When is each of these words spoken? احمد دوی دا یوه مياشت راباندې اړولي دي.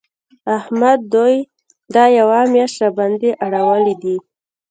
احمد 0.57 0.99
دوی 1.13 1.35
دا 1.93 2.03
یوه 2.19 2.39
مياشت 2.53 2.75
راباندې 2.83 3.29
اړولي 3.45 3.95
دي. 4.01 4.15